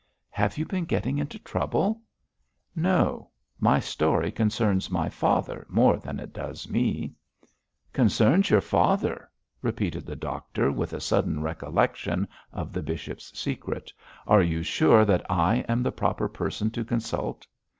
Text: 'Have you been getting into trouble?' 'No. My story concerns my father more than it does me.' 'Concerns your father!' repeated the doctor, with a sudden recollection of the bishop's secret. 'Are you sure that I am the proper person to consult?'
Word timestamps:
'Have 0.31 0.57
you 0.57 0.65
been 0.65 0.85
getting 0.85 1.19
into 1.19 1.37
trouble?' 1.37 2.01
'No. 2.75 3.29
My 3.59 3.79
story 3.79 4.31
concerns 4.31 4.89
my 4.89 5.09
father 5.09 5.63
more 5.69 5.97
than 5.97 6.19
it 6.19 6.33
does 6.33 6.67
me.' 6.67 7.13
'Concerns 7.93 8.49
your 8.49 8.61
father!' 8.61 9.29
repeated 9.61 10.07
the 10.07 10.15
doctor, 10.15 10.71
with 10.71 10.91
a 10.93 10.99
sudden 10.99 11.39
recollection 11.43 12.27
of 12.51 12.73
the 12.73 12.81
bishop's 12.81 13.37
secret. 13.39 13.93
'Are 14.25 14.41
you 14.41 14.63
sure 14.63 15.05
that 15.05 15.23
I 15.29 15.57
am 15.69 15.83
the 15.83 15.91
proper 15.91 16.27
person 16.27 16.71
to 16.71 16.83
consult?' 16.83 17.45